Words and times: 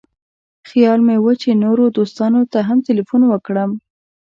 خیال 0.69 0.99
مې 1.07 1.15
و 1.19 1.25
چې 1.41 1.49
نورو 1.63 1.85
دوستانو 1.97 2.41
ته 2.51 2.59
هم 2.67 2.77
تیلفون 2.87 3.21
وکړم. 3.27 3.71